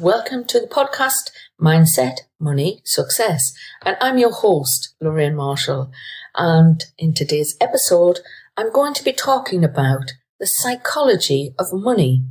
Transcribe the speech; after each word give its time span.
welcome 0.00 0.46
to 0.46 0.58
the 0.58 0.66
podcast 0.66 1.30
Mindset, 1.60 2.20
Money, 2.38 2.80
Success. 2.84 3.52
And 3.84 3.98
I'm 4.00 4.16
your 4.16 4.32
host, 4.32 4.94
Loraine 5.02 5.34
Marshall. 5.34 5.92
And 6.34 6.82
in 6.96 7.12
today's 7.12 7.54
episode, 7.60 8.20
I'm 8.56 8.72
going 8.72 8.94
to 8.94 9.04
be 9.04 9.12
talking 9.12 9.62
about 9.62 10.12
the 10.38 10.46
psychology 10.46 11.54
of 11.58 11.66
money 11.72 12.24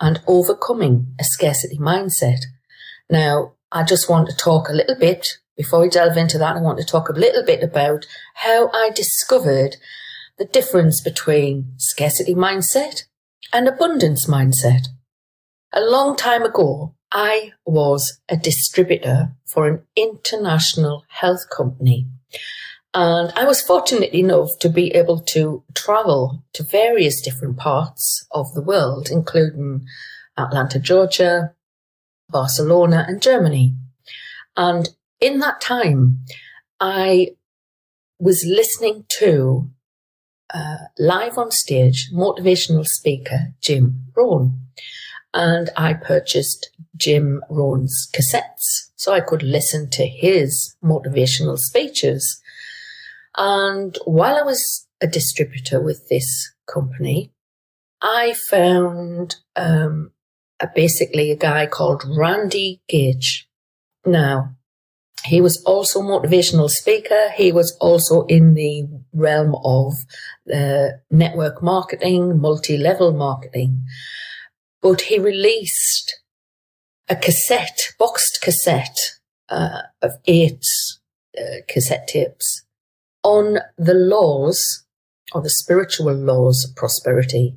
and 0.00 0.22
overcoming 0.26 1.14
a 1.20 1.24
scarcity 1.24 1.76
mindset. 1.76 2.40
Now, 3.10 3.52
I 3.70 3.82
just 3.82 4.08
want 4.08 4.30
to 4.30 4.36
talk 4.36 4.70
a 4.70 4.74
little 4.74 4.96
bit 4.96 5.28
before 5.58 5.80
we 5.80 5.90
delve 5.90 6.16
into 6.16 6.38
that. 6.38 6.56
I 6.56 6.60
want 6.60 6.78
to 6.78 6.86
talk 6.86 7.10
a 7.10 7.12
little 7.12 7.44
bit 7.44 7.62
about 7.62 8.06
how 8.36 8.70
I 8.72 8.92
discovered 8.94 9.76
the 10.38 10.46
difference 10.46 11.02
between 11.02 11.74
scarcity 11.76 12.34
mindset 12.34 13.04
and 13.52 13.68
abundance 13.68 14.26
mindset. 14.26 14.86
A 15.74 15.82
long 15.82 16.16
time 16.16 16.44
ago, 16.44 16.94
I 17.12 17.52
was 17.64 18.20
a 18.28 18.36
distributor 18.36 19.32
for 19.44 19.66
an 19.66 19.82
international 19.96 21.04
health 21.08 21.48
company. 21.50 22.06
And 22.92 23.32
I 23.36 23.44
was 23.44 23.60
fortunate 23.60 24.14
enough 24.14 24.58
to 24.60 24.68
be 24.68 24.92
able 24.94 25.20
to 25.20 25.62
travel 25.74 26.44
to 26.54 26.62
various 26.62 27.20
different 27.20 27.56
parts 27.56 28.26
of 28.32 28.52
the 28.54 28.62
world, 28.62 29.08
including 29.10 29.86
Atlanta, 30.36 30.78
Georgia, 30.78 31.54
Barcelona, 32.28 33.04
and 33.08 33.22
Germany. 33.22 33.74
And 34.56 34.88
in 35.20 35.38
that 35.38 35.60
time, 35.60 36.24
I 36.80 37.36
was 38.18 38.44
listening 38.44 39.04
to 39.18 39.70
uh, 40.52 40.76
live 40.98 41.38
on 41.38 41.50
stage 41.50 42.10
motivational 42.12 42.84
speaker 42.84 43.54
Jim 43.60 44.06
Rohn 44.16 44.60
and 45.32 45.70
I 45.76 45.94
purchased 45.94 46.70
Jim 46.96 47.42
Rohn's 47.48 48.08
cassettes 48.12 48.90
so 48.96 49.12
I 49.12 49.20
could 49.20 49.42
listen 49.42 49.88
to 49.90 50.06
his 50.06 50.74
motivational 50.84 51.58
speeches. 51.58 52.40
And 53.36 53.96
while 54.04 54.36
I 54.36 54.42
was 54.42 54.86
a 55.00 55.06
distributor 55.06 55.80
with 55.80 56.08
this 56.08 56.52
company, 56.66 57.32
I 58.02 58.34
found 58.48 59.36
um, 59.56 60.12
a, 60.58 60.68
basically 60.74 61.30
a 61.30 61.36
guy 61.36 61.66
called 61.66 62.04
Randy 62.06 62.82
Gage. 62.88 63.48
Now, 64.04 64.56
he 65.24 65.40
was 65.40 65.62
also 65.64 66.00
a 66.00 66.04
motivational 66.04 66.70
speaker. 66.70 67.30
He 67.36 67.52
was 67.52 67.76
also 67.80 68.24
in 68.26 68.54
the 68.54 68.88
realm 69.12 69.54
of 69.64 69.92
uh, 70.52 70.96
network 71.10 71.62
marketing, 71.62 72.40
multi-level 72.40 73.12
marketing 73.12 73.84
but 74.82 75.02
he 75.02 75.18
released 75.18 76.20
a 77.08 77.16
cassette, 77.16 77.92
boxed 77.98 78.40
cassette 78.42 78.98
uh, 79.48 79.82
of 80.00 80.12
eight 80.26 80.64
uh, 81.38 81.62
cassette 81.68 82.08
tapes 82.08 82.64
on 83.22 83.58
the 83.76 83.94
laws 83.94 84.84
or 85.32 85.42
the 85.42 85.50
spiritual 85.50 86.12
laws 86.12 86.66
of 86.68 86.76
prosperity. 86.76 87.56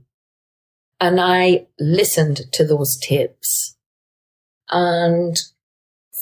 And 1.00 1.20
I 1.20 1.68
listened 1.80 2.42
to 2.54 2.66
those 2.66 2.98
tapes. 3.02 3.76
And 4.70 5.38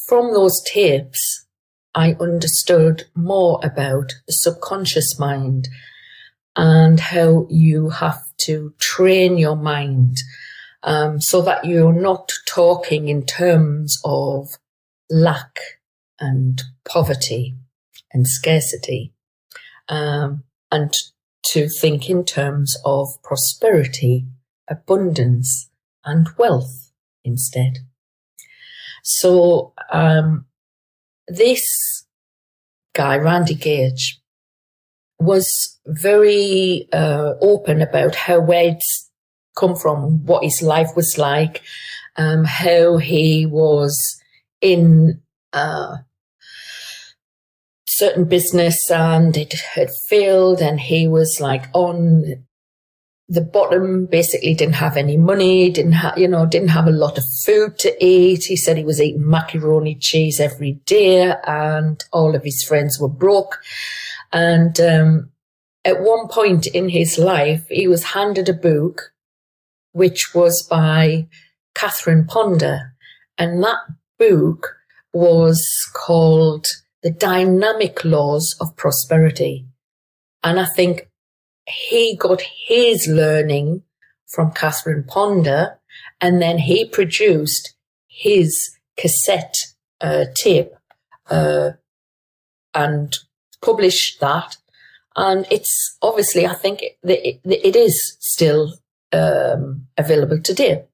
from 0.08 0.34
those 0.34 0.62
tapes, 0.64 1.46
I 1.94 2.16
understood 2.20 3.06
more 3.16 3.60
about 3.64 4.14
the 4.28 4.34
subconscious 4.34 5.20
mind 5.20 5.68
and 6.56 7.00
how 7.00 7.48
you 7.50 7.90
have 7.90 8.22
to 8.46 8.74
train 8.80 9.38
your 9.38 9.56
mind 9.56 10.18
um, 10.84 11.22
so 11.22 11.42
that 11.42 11.66
you're 11.66 11.94
not 11.94 12.32
talking 12.48 13.08
in 13.08 13.26
terms 13.26 14.00
of 14.04 14.58
lack 15.10 15.60
and 16.20 16.62
poverty 16.86 17.56
and 18.14 18.28
scarcity, 18.28 19.14
um, 19.90 20.44
and 20.72 20.94
to 21.44 21.68
think 21.68 22.10
in 22.10 22.24
terms 22.24 22.78
of 22.86 23.08
prosperity, 23.24 24.26
abundance, 24.70 25.70
and 26.06 26.30
wealth 26.38 26.92
instead. 27.24 27.80
So, 29.04 29.74
um, 29.92 30.46
this 31.28 32.06
guy, 32.94 33.18
Randy 33.18 33.56
Gage, 33.56 34.22
was 35.20 35.80
very 35.86 36.88
uh, 36.92 37.34
open 37.42 37.82
about 37.82 38.16
how 38.16 38.40
Wed's 38.40 39.11
come 39.56 39.76
from, 39.76 40.26
what 40.26 40.44
his 40.44 40.62
life 40.62 40.90
was 40.96 41.18
like, 41.18 41.62
um, 42.18 42.44
how 42.44 42.98
he 42.98 43.46
was 43.46 44.22
in 44.62 45.22
uh, 45.54 45.98
certain 47.88 48.26
business 48.26 48.90
and 48.90 49.36
it 49.38 49.54
had 49.54 49.90
failed, 50.08 50.62
and 50.62 50.80
he 50.80 51.08
was 51.08 51.40
like 51.40 51.66
on 51.74 52.46
the 53.28 53.42
bottom, 53.42 54.08
basically 54.08 54.54
didn't 54.54 54.76
have 54.76 54.98
any 54.98 55.16
money, 55.16 55.70
didn't 55.70 55.94
have, 55.94 56.18
you 56.18 56.28
know, 56.28 56.46
didn't 56.46 56.68
have 56.68 56.88
a 56.88 56.92
lot 56.92 57.18
of 57.18 57.24
food 57.46 57.80
to 57.80 58.06
eat. 58.06 58.44
He 58.44 58.58
said 58.58 58.76
he 58.76 58.84
was 58.84 59.00
eating 59.00 59.26
macaroni 59.26 59.96
cheese 59.96 60.38
every 60.42 60.74
day 60.86 61.34
and 61.48 62.04
all 62.12 62.36
of 62.36 62.44
his 62.44 62.62
friends 62.62 63.00
were 63.00 63.08
broke. 63.08 63.62
And, 64.34 64.78
um, 64.82 65.30
at 65.86 66.02
one 66.02 66.28
point 66.28 66.68
in 66.68 66.90
his 66.90 67.18
life, 67.18 67.66
he 67.70 67.88
was 67.88 68.04
handed 68.04 68.50
a 68.50 68.54
book 68.54 69.14
which 69.92 70.34
was 70.34 70.66
by 70.70 71.28
Catherine 71.76 72.26
Ponder. 72.26 72.94
And 73.38 73.64
that 73.64 73.80
book 74.18 74.76
was 75.14 75.64
called 75.94 76.68
The 77.04 77.12
Dynamic 77.12 78.04
Laws 78.06 78.56
of 78.60 78.76
Prosperity. 78.76 79.66
And 80.44 80.60
I 80.60 80.66
think 80.66 81.10
he 81.68 82.16
got 82.16 82.42
his 82.42 83.08
learning 83.08 83.84
from 84.28 84.52
Catherine 84.52 85.04
Ponder 85.04 85.80
and 86.20 86.42
then 86.42 86.60
he 86.60 86.86
produced 86.86 87.76
his 88.08 88.78
cassette 88.98 89.56
uh, 90.00 90.26
tape 90.36 90.72
uh, 91.30 91.72
and 92.74 93.18
published 93.62 94.20
that. 94.20 94.58
And 95.16 95.46
it's 95.52 95.98
obviously, 96.02 96.46
I 96.46 96.54
think 96.54 96.82
it, 96.82 96.98
it, 97.04 97.40
it 97.44 97.76
is 97.76 98.18
still 98.20 98.74
um, 99.14 99.88
available 99.98 100.42
today. 100.42 100.86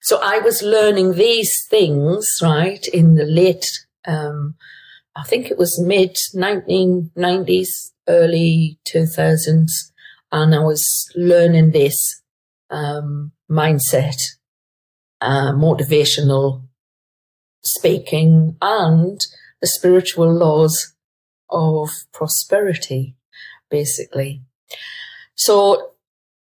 So 0.00 0.18
I 0.22 0.38
was 0.40 0.62
learning 0.62 1.14
these 1.14 1.64
things, 1.68 2.40
right, 2.42 2.86
in 2.88 3.14
the 3.14 3.24
late, 3.24 3.66
um, 4.06 4.56
I 5.14 5.22
think 5.22 5.50
it 5.50 5.58
was 5.58 5.80
mid 5.80 6.16
1990s, 6.34 7.92
early 8.08 8.78
2000s. 8.84 9.70
And 10.32 10.54
I 10.54 10.58
was 10.58 11.08
learning 11.14 11.70
this, 11.70 12.20
um, 12.70 13.32
mindset, 13.50 14.20
uh, 15.20 15.52
motivational 15.52 16.62
speaking 17.62 18.56
and 18.60 19.20
the 19.60 19.66
spiritual 19.68 20.32
laws 20.32 20.94
of 21.48 21.90
prosperity, 22.12 23.14
basically. 23.70 24.42
So 25.36 25.92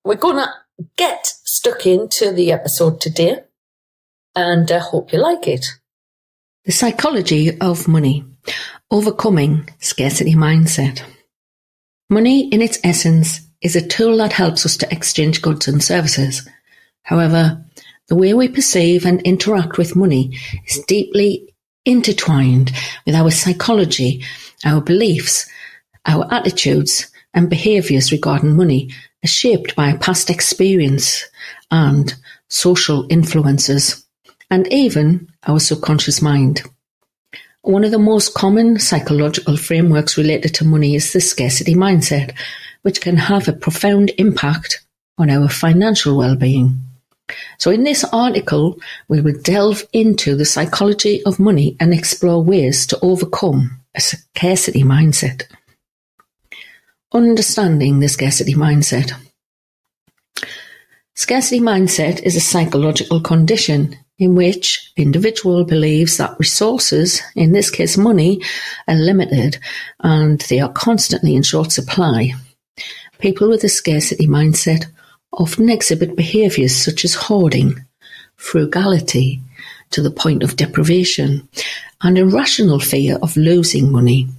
we're 0.05 0.15
going 0.15 0.37
to 0.37 0.49
get 0.97 1.25
stuck 1.25 1.85
into 1.85 2.31
the 2.31 2.51
episode 2.51 3.01
today 3.01 3.39
and 4.35 4.71
I 4.71 4.79
hope 4.79 5.11
you 5.11 5.19
like 5.19 5.47
it. 5.47 5.65
The 6.65 6.71
psychology 6.71 7.59
of 7.59 7.87
money, 7.87 8.23
overcoming 8.89 9.69
scarcity 9.79 10.35
mindset. 10.35 11.01
Money 12.09 12.47
in 12.49 12.61
its 12.61 12.79
essence 12.83 13.41
is 13.61 13.75
a 13.75 13.87
tool 13.87 14.17
that 14.17 14.33
helps 14.33 14.65
us 14.65 14.77
to 14.77 14.91
exchange 14.91 15.41
goods 15.41 15.67
and 15.67 15.83
services. 15.83 16.47
However, 17.03 17.63
the 18.07 18.15
way 18.15 18.33
we 18.33 18.47
perceive 18.47 19.05
and 19.05 19.21
interact 19.21 19.77
with 19.77 19.95
money 19.95 20.37
is 20.67 20.83
deeply 20.87 21.53
intertwined 21.85 22.71
with 23.05 23.15
our 23.15 23.31
psychology, 23.31 24.23
our 24.65 24.81
beliefs, 24.81 25.49
our 26.05 26.31
attitudes 26.31 27.09
and 27.33 27.49
behaviors 27.49 28.11
regarding 28.11 28.55
money 28.55 28.91
shaped 29.25 29.75
by 29.75 29.93
past 29.97 30.29
experience 30.29 31.25
and 31.69 32.13
social 32.49 33.05
influences, 33.09 34.05
and 34.49 34.67
even 34.73 35.29
our 35.47 35.59
subconscious 35.59 36.21
mind. 36.21 36.63
One 37.61 37.83
of 37.83 37.91
the 37.91 37.99
most 37.99 38.33
common 38.33 38.79
psychological 38.79 39.55
frameworks 39.55 40.17
related 40.17 40.53
to 40.55 40.65
money 40.65 40.95
is 40.95 41.13
the 41.13 41.21
scarcity 41.21 41.75
mindset, 41.75 42.33
which 42.81 43.01
can 43.01 43.17
have 43.17 43.47
a 43.47 43.53
profound 43.53 44.11
impact 44.17 44.83
on 45.17 45.29
our 45.29 45.47
financial 45.47 46.17
well-being. 46.17 46.79
So 47.59 47.71
in 47.71 47.83
this 47.83 48.03
article, 48.11 48.79
we 49.07 49.21
will 49.21 49.39
delve 49.41 49.85
into 49.93 50.35
the 50.35 50.45
psychology 50.45 51.23
of 51.23 51.39
money 51.39 51.77
and 51.79 51.93
explore 51.93 52.43
ways 52.43 52.85
to 52.87 52.99
overcome 53.01 53.79
a 53.95 54.01
scarcity 54.01 54.83
mindset. 54.83 55.43
Understanding 57.13 57.99
the 57.99 58.07
scarcity 58.07 58.53
mindset. 58.53 59.11
Scarcity 61.13 61.59
mindset 61.59 62.23
is 62.23 62.37
a 62.37 62.39
psychological 62.39 63.19
condition 63.19 63.97
in 64.17 64.33
which 64.33 64.93
individual 64.95 65.65
believes 65.65 66.15
that 66.15 66.39
resources, 66.39 67.21
in 67.35 67.51
this 67.51 67.69
case 67.69 67.97
money, 67.97 68.41
are 68.87 68.95
limited 68.95 69.57
and 69.99 70.39
they 70.41 70.61
are 70.61 70.71
constantly 70.71 71.35
in 71.35 71.43
short 71.43 71.73
supply. 71.73 72.31
People 73.19 73.49
with 73.49 73.65
a 73.65 73.69
scarcity 73.69 74.25
mindset 74.25 74.85
often 75.33 75.69
exhibit 75.69 76.15
behaviors 76.15 76.73
such 76.73 77.03
as 77.03 77.13
hoarding, 77.13 77.75
frugality 78.37 79.41
to 79.89 80.01
the 80.01 80.11
point 80.11 80.43
of 80.43 80.55
deprivation, 80.55 81.45
and 82.01 82.17
irrational 82.17 82.79
fear 82.79 83.17
of 83.21 83.35
losing 83.35 83.91
money. 83.91 84.29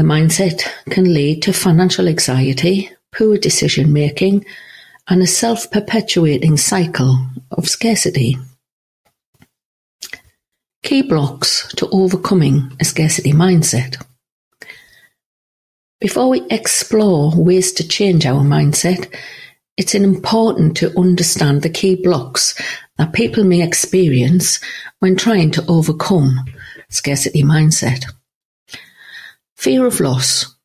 The 0.00 0.06
mindset 0.06 0.62
can 0.88 1.12
lead 1.12 1.42
to 1.42 1.52
financial 1.52 2.08
anxiety, 2.08 2.90
poor 3.12 3.36
decision 3.36 3.92
making, 3.92 4.46
and 5.08 5.20
a 5.20 5.26
self-perpetuating 5.26 6.56
cycle 6.56 7.26
of 7.50 7.68
scarcity. 7.68 8.38
Key 10.82 11.02
blocks 11.02 11.70
to 11.74 11.86
overcoming 11.90 12.74
a 12.80 12.84
scarcity 12.86 13.34
mindset. 13.34 14.02
Before 16.00 16.30
we 16.30 16.46
explore 16.48 17.36
ways 17.36 17.70
to 17.72 17.86
change 17.86 18.24
our 18.24 18.42
mindset, 18.42 19.14
it's 19.76 19.94
important 19.94 20.78
to 20.78 20.98
understand 20.98 21.60
the 21.60 21.68
key 21.68 21.94
blocks 21.94 22.54
that 22.96 23.12
people 23.12 23.44
may 23.44 23.62
experience 23.62 24.60
when 25.00 25.14
trying 25.14 25.50
to 25.50 25.66
overcome 25.68 26.46
scarcity 26.88 27.42
mindset. 27.42 28.06
Fear 29.60 29.84
of 29.84 30.00
loss. 30.00 30.56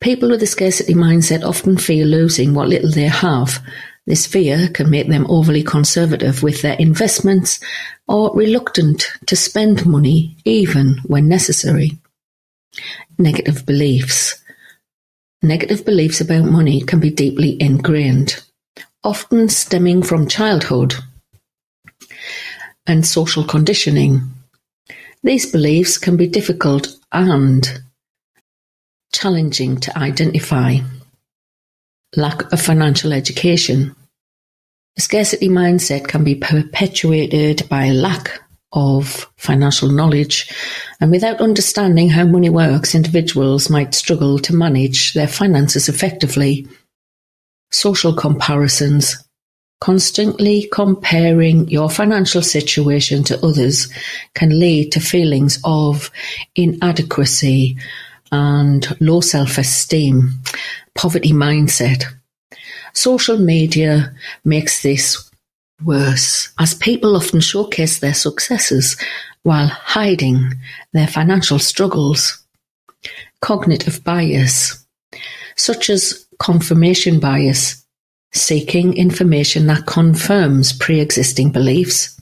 People 0.00 0.28
with 0.28 0.40
a 0.44 0.46
scarcity 0.46 0.94
mindset 0.94 1.42
often 1.42 1.76
fear 1.76 2.04
losing 2.04 2.54
what 2.54 2.68
little 2.68 2.92
they 2.92 3.08
have. 3.08 3.58
This 4.06 4.24
fear 4.24 4.68
can 4.68 4.88
make 4.88 5.08
them 5.08 5.26
overly 5.28 5.64
conservative 5.64 6.44
with 6.44 6.62
their 6.62 6.76
investments 6.78 7.58
or 8.06 8.30
reluctant 8.36 9.10
to 9.26 9.34
spend 9.34 9.84
money 9.84 10.36
even 10.44 10.98
when 11.06 11.26
necessary. 11.26 11.98
Negative 13.18 13.66
beliefs. 13.66 14.40
Negative 15.42 15.84
beliefs 15.84 16.20
about 16.20 16.44
money 16.44 16.82
can 16.82 17.00
be 17.00 17.10
deeply 17.10 17.60
ingrained, 17.60 18.44
often 19.02 19.48
stemming 19.48 20.04
from 20.04 20.28
childhood 20.28 20.94
and 22.86 23.04
social 23.04 23.42
conditioning. 23.42 24.20
These 25.24 25.52
beliefs 25.52 25.98
can 25.98 26.16
be 26.16 26.26
difficult 26.26 26.88
and 27.12 27.82
challenging 29.12 29.76
to 29.78 29.96
identify. 29.96 30.78
Lack 32.16 32.52
of 32.52 32.60
financial 32.60 33.12
education. 33.12 33.94
A 34.98 35.00
scarcity 35.00 35.48
mindset 35.48 36.08
can 36.08 36.24
be 36.24 36.34
perpetuated 36.34 37.68
by 37.68 37.90
lack 37.90 38.42
of 38.72 39.30
financial 39.36 39.90
knowledge, 39.90 40.50
and 41.00 41.10
without 41.10 41.40
understanding 41.40 42.08
how 42.08 42.24
money 42.24 42.50
works, 42.50 42.94
individuals 42.94 43.70
might 43.70 43.94
struggle 43.94 44.38
to 44.40 44.54
manage 44.54 45.12
their 45.12 45.28
finances 45.28 45.88
effectively. 45.88 46.66
Social 47.70 48.12
comparisons. 48.14 49.21
Constantly 49.82 50.68
comparing 50.70 51.68
your 51.68 51.90
financial 51.90 52.40
situation 52.40 53.24
to 53.24 53.44
others 53.44 53.92
can 54.32 54.56
lead 54.56 54.92
to 54.92 55.00
feelings 55.00 55.58
of 55.64 56.08
inadequacy 56.54 57.76
and 58.30 58.96
low 59.00 59.20
self-esteem, 59.20 60.38
poverty 60.94 61.32
mindset. 61.32 62.04
Social 62.92 63.38
media 63.38 64.14
makes 64.44 64.84
this 64.84 65.28
worse, 65.82 66.52
as 66.60 66.74
people 66.74 67.16
often 67.16 67.40
showcase 67.40 67.98
their 67.98 68.14
successes 68.14 68.96
while 69.42 69.66
hiding 69.66 70.52
their 70.92 71.08
financial 71.08 71.58
struggles. 71.58 72.40
Cognitive 73.40 74.04
bias, 74.04 74.86
such 75.56 75.90
as 75.90 76.24
confirmation 76.38 77.18
bias, 77.18 77.81
seeking 78.32 78.96
information 78.96 79.66
that 79.66 79.86
confirms 79.86 80.72
pre-existing 80.72 81.52
beliefs, 81.52 82.20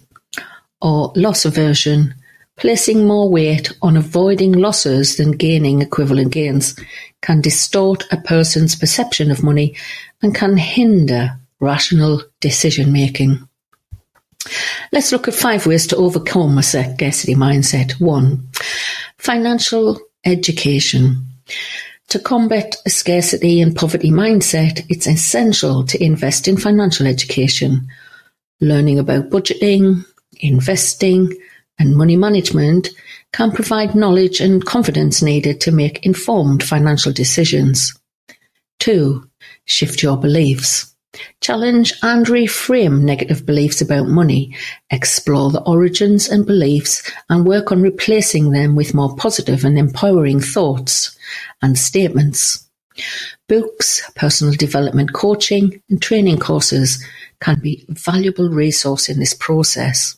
or 0.83 1.12
loss 1.15 1.45
aversion, 1.45 2.15
placing 2.57 3.07
more 3.07 3.31
weight 3.31 3.73
on 3.81 3.97
avoiding 3.97 4.53
losses 4.53 5.17
than 5.17 5.33
gaining 5.33 5.81
equivalent 5.81 6.33
gains, 6.33 6.79
can 7.23 7.41
distort 7.41 8.05
a 8.12 8.17
person's 8.17 8.75
perception 8.75 9.31
of 9.31 9.43
money 9.43 9.77
and 10.23 10.35
can 10.35 10.57
hinder 10.57 11.39
rational 11.61 12.23
decision 12.41 12.93
making. 12.93 13.47
Let's 14.93 15.12
look 15.12 15.29
at 15.29 15.35
five 15.35 15.67
ways 15.67 15.87
to 15.89 15.97
overcome 15.97 16.59
a 16.59 16.62
scarcity 16.62 17.35
mindset. 17.35 18.01
One, 18.01 18.49
financial 19.19 20.01
education. 20.25 21.27
To 22.11 22.19
combat 22.19 22.75
a 22.85 22.91
scarcity 22.91 23.61
and 23.61 23.77
poverty 23.77 24.11
mindset, 24.11 24.85
it's 24.89 25.07
essential 25.07 25.85
to 25.87 26.03
invest 26.03 26.49
in 26.49 26.57
financial 26.57 27.07
education. 27.07 27.87
Learning 28.61 28.99
about 28.99 29.31
budgeting, 29.31 30.05
investing, 30.41 31.33
and 31.79 31.97
money 31.97 32.17
management 32.17 32.89
can 33.33 33.53
provide 33.53 33.95
knowledge 33.95 34.41
and 34.41 34.67
confidence 34.67 35.23
needed 35.23 35.61
to 35.61 35.71
make 35.71 36.05
informed 36.05 36.65
financial 36.65 37.12
decisions. 37.12 37.97
Two, 38.81 39.31
shift 39.67 40.03
your 40.03 40.17
beliefs. 40.17 40.93
Challenge 41.41 41.95
and 42.03 42.27
reframe 42.27 43.03
negative 43.03 43.47
beliefs 43.47 43.81
about 43.81 44.09
money, 44.09 44.57
explore 44.91 45.53
the 45.53 45.62
origins 45.62 46.29
and 46.29 46.45
beliefs, 46.45 47.09
and 47.29 47.47
work 47.47 47.71
on 47.71 47.81
replacing 47.81 48.51
them 48.51 48.75
with 48.75 48.95
more 48.95 49.15
positive 49.15 49.65
and 49.65 49.79
empowering 49.79 50.41
thoughts 50.41 51.17
and 51.62 51.79
statements. 51.79 52.69
Books, 53.49 54.09
personal 54.15 54.55
development 54.55 55.12
coaching, 55.12 55.82
and 55.88 56.00
training 56.00 56.38
courses 56.38 57.05
can 57.41 57.61
be 57.61 57.87
a 57.88 57.94
valuable 57.94 58.49
resource 58.49 59.09
in 59.09 59.19
this 59.19 59.35
process. 59.35 60.17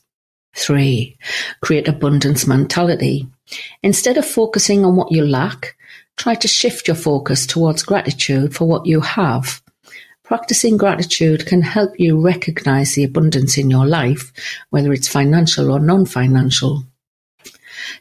Three, 0.54 1.16
create 1.60 1.88
abundance 1.88 2.46
mentality. 2.46 3.26
Instead 3.82 4.18
of 4.18 4.26
focusing 4.26 4.84
on 4.84 4.96
what 4.96 5.12
you 5.12 5.24
lack, 5.24 5.76
try 6.16 6.34
to 6.34 6.48
shift 6.48 6.88
your 6.88 6.96
focus 6.96 7.46
towards 7.46 7.82
gratitude 7.82 8.54
for 8.54 8.66
what 8.66 8.86
you 8.86 9.00
have 9.00 9.62
Practicing 10.32 10.78
gratitude 10.78 11.44
can 11.44 11.60
help 11.60 11.98
you 11.98 12.18
recognize 12.18 12.94
the 12.94 13.04
abundance 13.04 13.58
in 13.58 13.68
your 13.68 13.84
life, 13.84 14.32
whether 14.70 14.90
it's 14.92 15.06
financial 15.06 15.70
or 15.70 15.78
non-financial. 15.78 16.84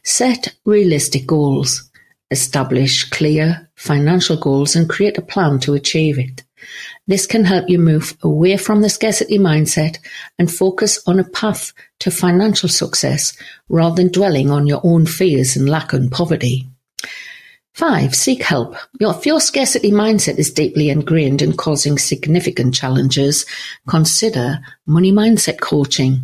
Set 0.02 0.54
realistic 0.64 1.26
goals. 1.26 1.90
Establish 2.32 3.08
clear 3.10 3.70
financial 3.76 4.36
goals 4.36 4.74
and 4.74 4.88
create 4.88 5.18
a 5.18 5.22
plan 5.22 5.60
to 5.60 5.74
achieve 5.74 6.18
it. 6.18 6.42
This 7.06 7.26
can 7.26 7.44
help 7.44 7.68
you 7.68 7.78
move 7.78 8.16
away 8.22 8.56
from 8.56 8.80
the 8.80 8.88
scarcity 8.88 9.38
mindset 9.38 9.98
and 10.38 10.50
focus 10.50 11.00
on 11.06 11.20
a 11.20 11.24
path 11.24 11.72
to 12.00 12.10
financial 12.10 12.68
success 12.68 13.36
rather 13.68 13.96
than 13.96 14.12
dwelling 14.12 14.50
on 14.50 14.66
your 14.66 14.80
own 14.82 15.06
fears 15.06 15.56
and 15.56 15.68
lack 15.68 15.92
and 15.92 16.10
poverty. 16.10 16.66
Five, 17.74 18.14
seek 18.14 18.42
help. 18.42 18.76
If 19.00 19.26
your 19.26 19.40
scarcity 19.40 19.90
mindset 19.90 20.38
is 20.38 20.52
deeply 20.52 20.90
ingrained 20.90 21.42
and 21.42 21.56
causing 21.56 21.98
significant 21.98 22.74
challenges, 22.74 23.46
consider 23.88 24.60
money 24.86 25.10
mindset 25.10 25.60
coaching. 25.60 26.20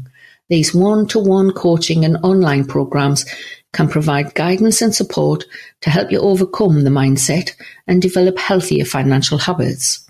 These 0.50 0.74
one-to-one 0.74 1.52
coaching 1.52 2.04
and 2.04 2.16
online 2.22 2.64
programs 2.64 3.26
can 3.72 3.88
provide 3.88 4.34
guidance 4.34 4.80
and 4.80 4.94
support 4.94 5.44
to 5.82 5.90
help 5.90 6.10
you 6.10 6.18
overcome 6.20 6.84
the 6.84 6.90
mindset 6.90 7.52
and 7.86 8.00
develop 8.00 8.38
healthier 8.38 8.84
financial 8.84 9.38
habits. 9.38 10.08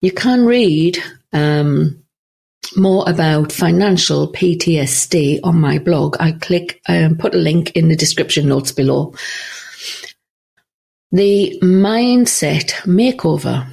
You 0.00 0.12
can 0.12 0.46
read 0.46 0.98
um, 1.32 2.02
more 2.76 3.08
about 3.08 3.52
financial 3.52 4.32
PTSD 4.32 5.40
on 5.44 5.60
my 5.60 5.78
blog. 5.78 6.16
I 6.18 6.32
click 6.32 6.80
um, 6.88 7.16
put 7.16 7.34
a 7.34 7.38
link 7.38 7.72
in 7.72 7.88
the 7.88 7.96
description 7.96 8.48
notes 8.48 8.72
below. 8.72 9.14
The 11.12 11.58
mindset 11.62 12.70
makeover. 12.86 13.66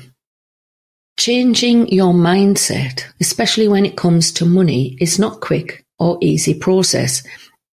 Changing 1.18 1.90
your 1.90 2.14
mindset, 2.14 3.04
especially 3.20 3.68
when 3.68 3.86
it 3.86 3.98
comes 3.98 4.32
to 4.34 4.46
money, 4.46 4.98
is 5.02 5.20
not 5.20 5.42
quick 5.42 5.86
or 6.00 6.18
easy 6.22 6.54
process. 6.54 7.24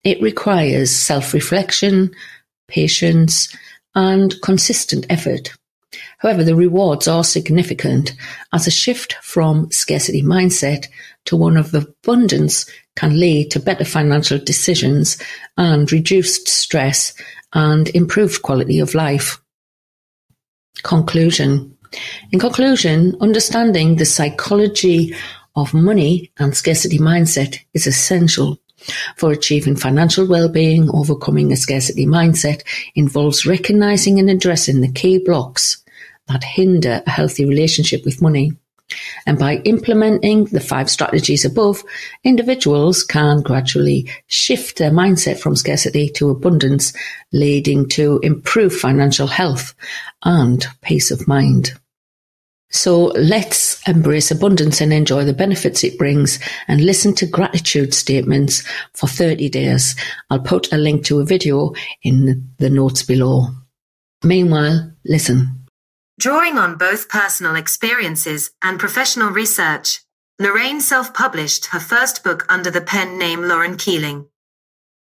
It 0.06 0.22
requires 0.22 0.96
self-reflection, 0.96 2.12
patience, 2.68 3.54
and 3.96 4.40
consistent 4.44 5.08
effort. 5.10 5.52
However, 6.20 6.44
the 6.44 6.56
rewards 6.56 7.08
are 7.08 7.24
significant 7.24 8.14
as 8.54 8.68
a 8.68 8.72
shift 8.72 9.14
from 9.22 9.72
scarcity 9.72 10.22
mindset 10.22 10.88
to 11.26 11.36
one 11.36 11.58
of 11.58 11.74
abundance 11.74 12.70
can 12.96 13.20
lead 13.20 13.50
to 13.52 13.60
better 13.60 13.84
financial 13.84 14.38
decisions 14.38 15.18
and 15.58 15.92
reduced 15.92 16.48
stress 16.48 17.14
and 17.54 17.90
improved 17.90 18.44
quality 18.44 18.80
of 18.80 18.94
life. 18.94 19.42
Conclusion. 20.84 21.76
In 22.32 22.40
conclusion, 22.40 23.16
understanding 23.22 23.96
the 23.96 24.06
psychology 24.06 25.16
of 25.56 25.74
money 25.74 26.32
and 26.38 26.56
scarcity 26.56 27.00
mindset 27.00 27.60
is 27.74 27.88
essential 27.88 28.60
for 29.16 29.32
achieving 29.32 29.76
financial 29.76 30.28
well-being. 30.28 30.90
Overcoming 30.92 31.52
a 31.52 31.58
scarcity 31.58 32.06
mindset 32.06 32.64
involves 32.96 33.46
recognizing 33.46 34.20
and 34.20 34.30
addressing 34.30 34.82
the 34.82 34.92
key 34.92 35.20
blocks 35.20 35.84
that 36.28 36.44
hinder 36.44 37.02
a 37.06 37.10
healthy 37.10 37.46
relationship 37.46 38.04
with 38.06 38.22
money. 38.22 38.54
And 39.26 39.40
by 39.40 39.58
implementing 39.66 40.46
the 40.46 40.60
five 40.60 40.90
strategies 40.90 41.44
above, 41.44 41.84
individuals 42.24 43.02
can 43.02 43.42
gradually 43.42 44.10
shift 44.28 44.78
their 44.78 44.92
mindset 44.92 45.40
from 45.40 45.56
scarcity 45.56 46.10
to 46.10 46.30
abundance, 46.30 46.94
leading 47.34 47.90
to 47.90 48.20
improved 48.22 48.76
financial 48.76 49.28
health 49.28 49.74
and 50.24 50.66
peace 50.84 51.10
of 51.10 51.28
mind. 51.28 51.74
So 52.72 53.06
let's 53.16 53.82
embrace 53.88 54.32
abundance 54.32 54.82
and 54.82 54.92
enjoy 54.92 55.24
the 55.24 55.34
benefits 55.34 55.84
it 55.84 55.98
brings 55.98 56.40
and 56.68 56.82
listen 56.82 57.14
to 57.16 57.26
gratitude 57.26 57.94
statements 57.94 58.64
for 58.94 59.08
30 59.08 59.50
days. 59.50 59.96
I'll 60.30 60.40
put 60.40 60.74
a 60.74 60.78
link 60.78 61.06
to 61.06 61.20
a 61.20 61.26
video 61.26 61.74
in 62.04 62.50
the 62.58 62.70
notes 62.70 63.04
below. 63.04 63.48
Meanwhile, 64.24 64.92
listen. 65.06 65.66
Drawing 66.20 66.58
on 66.58 66.78
both 66.78 67.10
personal 67.10 67.56
experiences 67.56 68.52
and 68.64 68.80
professional 68.80 69.30
research, 69.30 70.02
Loraine 70.42 70.82
self-published 70.82 71.68
her 71.68 71.80
first 71.80 72.24
book 72.24 72.46
under 72.50 72.72
the 72.72 72.82
pen 72.82 73.18
name 73.18 73.44
Lauren 73.44 73.78
Keeling. 73.78 74.28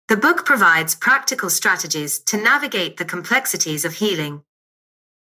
The 0.09 0.17
book 0.17 0.47
provides 0.47 0.95
practical 0.95 1.51
strategies 1.51 2.19
to 2.21 2.39
navigate 2.39 2.97
the 2.97 3.05
complexities 3.05 3.85
of 3.85 3.95
healing. 3.95 4.43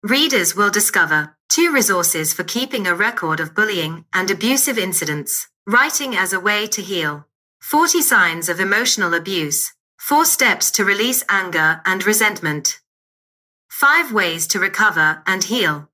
Readers 0.02 0.56
will 0.56 0.70
discover 0.70 1.36
two 1.48 1.72
resources 1.72 2.32
for 2.32 2.44
keeping 2.44 2.86
a 2.86 2.94
record 2.94 3.40
of 3.40 3.54
bullying 3.54 4.04
and 4.12 4.30
abusive 4.30 4.78
incidents, 4.78 5.48
writing 5.66 6.16
as 6.16 6.32
a 6.32 6.40
way 6.40 6.66
to 6.66 6.82
heal, 6.82 7.26
40 7.60 8.00
signs 8.02 8.48
of 8.48 8.58
emotional 8.58 9.14
abuse, 9.14 9.72
four 9.98 10.24
steps 10.24 10.70
to 10.72 10.84
release 10.84 11.24
anger 11.28 11.80
and 11.86 12.04
resentment, 12.04 12.80
Five 13.72 14.12
ways 14.12 14.46
to 14.48 14.60
recover 14.60 15.22
and 15.26 15.42
heal. 15.42 15.88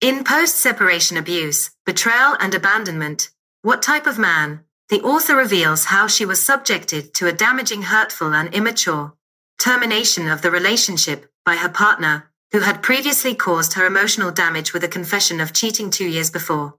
In 0.00 0.24
post-separation 0.24 1.16
abuse, 1.16 1.70
betrayal 1.84 2.36
and 2.40 2.54
abandonment, 2.54 3.30
what 3.62 3.82
type 3.82 4.06
of 4.06 4.18
man? 4.18 4.64
The 4.88 5.02
author 5.02 5.36
reveals 5.36 5.84
how 5.84 6.06
she 6.06 6.24
was 6.24 6.42
subjected 6.42 7.12
to 7.14 7.28
a 7.28 7.32
damaging, 7.32 7.82
hurtful 7.82 8.34
and 8.34 8.52
immature 8.52 9.14
termination 9.58 10.28
of 10.28 10.42
the 10.42 10.50
relationship 10.50 11.30
by 11.44 11.56
her 11.56 11.68
partner, 11.68 12.30
who 12.52 12.60
had 12.60 12.82
previously 12.82 13.34
caused 13.34 13.74
her 13.74 13.86
emotional 13.86 14.30
damage 14.30 14.72
with 14.72 14.84
a 14.84 14.88
confession 14.88 15.40
of 15.40 15.52
cheating 15.52 15.90
two 15.90 16.06
years 16.06 16.30
before. 16.30 16.74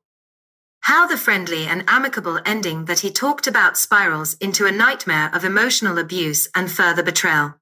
How 0.81 1.05
the 1.05 1.17
friendly 1.17 1.65
and 1.65 1.83
amicable 1.87 2.39
ending 2.45 2.85
that 2.85 2.99
he 2.99 3.11
talked 3.11 3.47
about 3.47 3.77
spirals 3.77 4.35
into 4.35 4.65
a 4.65 4.71
nightmare 4.71 5.29
of 5.33 5.43
emotional 5.43 5.97
abuse 5.97 6.47
and 6.55 6.71
further 6.71 7.03
betrayal. 7.03 7.55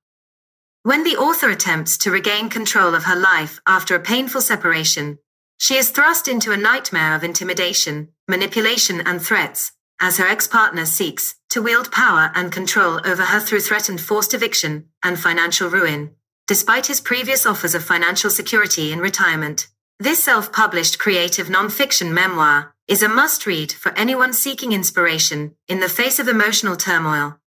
When 0.83 1.03
the 1.03 1.17
author 1.17 1.50
attempts 1.50 1.97
to 2.00 2.12
regain 2.12 2.50
control 2.50 2.93
of 2.93 3.05
her 3.05 3.15
life 3.15 3.59
after 3.65 3.95
a 3.95 4.00
painful 4.00 4.41
separation, 4.41 5.17
she 5.57 5.75
is 5.75 5.89
thrust 5.89 6.27
into 6.27 6.51
a 6.51 6.57
nightmare 6.57 7.15
of 7.15 7.24
intimidation, 7.24 8.09
manipulation, 8.27 9.01
and 9.01 9.21
threats 9.21 9.71
as 10.00 10.17
her 10.17 10.27
ex-partner 10.27 10.85
seeks 10.85 11.35
to 11.50 11.62
wield 11.62 11.91
power 11.91 12.31
and 12.35 12.51
control 12.51 13.00
over 13.05 13.24
her 13.24 13.39
through 13.39 13.62
threatened 13.62 14.01
forced 14.01 14.33
eviction 14.33 14.85
and 15.03 15.17
financial 15.17 15.69
ruin. 15.69 16.12
Despite 16.48 16.88
his 16.88 17.02
previous 17.02 17.46
offers 17.46 17.75
of 17.75 17.84
financial 17.84 18.30
security 18.30 18.92
in 18.92 19.00
retirement, 19.00 19.68
this 20.00 20.24
self-published 20.24 21.00
creative 21.00 21.50
non-fiction 21.50 22.14
memoir 22.14 22.75
is 22.88 23.02
a 23.02 23.10
must-read 23.10 23.72
for 23.72 23.92
anyone 23.98 24.34
seeking 24.34 24.72
inspiration 24.72 25.56
in 25.68 25.80
the 25.80 25.90
face 25.90 26.20
of 26.20 26.28
emotional 26.28 26.75
turmoil 26.75 27.40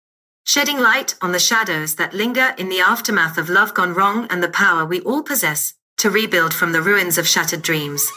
shedding 0.48 0.78
light 0.78 1.14
on 1.20 1.32
the 1.32 1.38
shadows 1.38 1.96
that 1.96 2.14
linger 2.14 2.54
in 2.56 2.70
the 2.70 2.80
aftermath 2.80 3.36
of 3.36 3.50
love 3.50 3.74
gone 3.74 3.92
wrong 3.92 4.26
and 4.30 4.42
the 4.42 4.48
power 4.48 4.82
we 4.82 4.98
all 5.00 5.22
possess 5.22 5.74
to 5.98 6.08
rebuild 6.08 6.54
from 6.54 6.72
the 6.72 6.80
ruins 6.80 7.18
of 7.18 7.28
shattered 7.28 7.60
dreams. 7.60 8.10